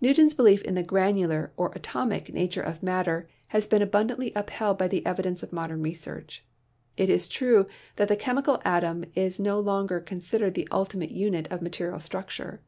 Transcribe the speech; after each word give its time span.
Newton's 0.00 0.34
belief 0.34 0.60
in 0.62 0.74
the 0.74 0.82
granular, 0.82 1.52
or 1.56 1.70
atomic, 1.72 2.34
nature 2.34 2.60
of 2.60 2.82
matter 2.82 3.28
has 3.54 3.68
been 3.68 3.80
abundantly 3.80 4.32
upheld 4.34 4.76
by 4.76 4.88
the 4.88 5.06
evidence 5.06 5.40
of 5.44 5.52
modern 5.52 5.82
research. 5.82 6.44
It 6.96 7.08
is 7.08 7.28
true 7.28 7.68
that 7.94 8.08
the 8.08 8.16
chemical 8.16 8.60
atom 8.64 9.04
is 9.14 9.38
no 9.38 9.60
longer 9.60 10.00
considered 10.00 10.54
the 10.54 10.66
ultimate 10.72 11.12
unit 11.12 11.46
of 11.52 11.62
material 11.62 12.00
structure. 12.00 12.60